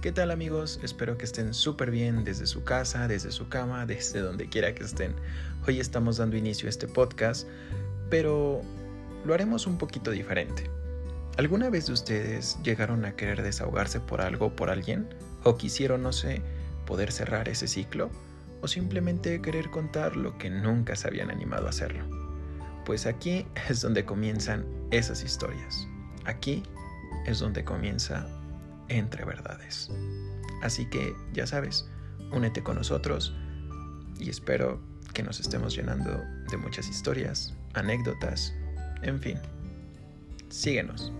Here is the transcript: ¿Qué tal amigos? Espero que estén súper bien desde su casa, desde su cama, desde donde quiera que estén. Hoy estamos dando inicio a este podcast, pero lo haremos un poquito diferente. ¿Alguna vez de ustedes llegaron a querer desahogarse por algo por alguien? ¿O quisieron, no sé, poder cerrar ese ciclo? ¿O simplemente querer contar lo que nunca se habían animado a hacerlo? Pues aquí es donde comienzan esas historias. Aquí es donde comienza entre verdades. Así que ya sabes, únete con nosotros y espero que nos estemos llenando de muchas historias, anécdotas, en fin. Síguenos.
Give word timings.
¿Qué 0.00 0.12
tal 0.12 0.30
amigos? 0.30 0.80
Espero 0.82 1.18
que 1.18 1.26
estén 1.26 1.52
súper 1.52 1.90
bien 1.90 2.24
desde 2.24 2.46
su 2.46 2.64
casa, 2.64 3.06
desde 3.06 3.30
su 3.30 3.50
cama, 3.50 3.84
desde 3.86 4.20
donde 4.20 4.48
quiera 4.48 4.74
que 4.74 4.82
estén. 4.82 5.14
Hoy 5.68 5.78
estamos 5.78 6.16
dando 6.16 6.38
inicio 6.38 6.68
a 6.68 6.70
este 6.70 6.88
podcast, 6.88 7.46
pero 8.08 8.62
lo 9.26 9.34
haremos 9.34 9.66
un 9.66 9.76
poquito 9.76 10.10
diferente. 10.10 10.70
¿Alguna 11.36 11.68
vez 11.68 11.86
de 11.86 11.92
ustedes 11.92 12.58
llegaron 12.62 13.04
a 13.04 13.14
querer 13.14 13.42
desahogarse 13.42 14.00
por 14.00 14.22
algo 14.22 14.56
por 14.56 14.70
alguien? 14.70 15.06
¿O 15.44 15.58
quisieron, 15.58 16.02
no 16.02 16.14
sé, 16.14 16.40
poder 16.86 17.12
cerrar 17.12 17.50
ese 17.50 17.68
ciclo? 17.68 18.10
¿O 18.62 18.68
simplemente 18.68 19.42
querer 19.42 19.68
contar 19.68 20.16
lo 20.16 20.38
que 20.38 20.48
nunca 20.48 20.96
se 20.96 21.08
habían 21.08 21.30
animado 21.30 21.66
a 21.66 21.70
hacerlo? 21.70 22.06
Pues 22.86 23.04
aquí 23.04 23.44
es 23.68 23.82
donde 23.82 24.06
comienzan 24.06 24.64
esas 24.92 25.22
historias. 25.22 25.86
Aquí 26.24 26.62
es 27.26 27.38
donde 27.38 27.64
comienza 27.64 28.39
entre 28.90 29.24
verdades. 29.24 29.90
Así 30.62 30.84
que 30.86 31.14
ya 31.32 31.46
sabes, 31.46 31.88
únete 32.32 32.62
con 32.62 32.76
nosotros 32.76 33.34
y 34.18 34.28
espero 34.28 34.80
que 35.14 35.22
nos 35.22 35.40
estemos 35.40 35.74
llenando 35.74 36.22
de 36.50 36.56
muchas 36.56 36.88
historias, 36.88 37.54
anécdotas, 37.74 38.52
en 39.02 39.20
fin. 39.20 39.38
Síguenos. 40.50 41.12